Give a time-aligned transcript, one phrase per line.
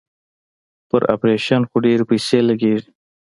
[0.89, 2.89] پر اپرېشن خو ډېرې پيسې لگېږي.